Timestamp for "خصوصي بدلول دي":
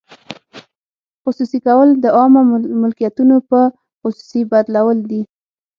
4.01-5.21